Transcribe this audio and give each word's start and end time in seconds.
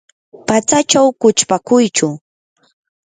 patsachaw 0.47 1.07
quchpakuychu. 1.21 2.07